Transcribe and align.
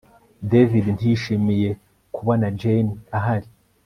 David 0.51 0.85
ntiyishimiye 0.93 1.69
kubona 2.15 2.45
Jane 2.59 2.91
ahari 3.17 3.49